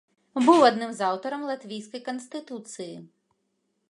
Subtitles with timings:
[0.45, 2.91] Быў адным з аўтараў латвійскай канстытуцыі.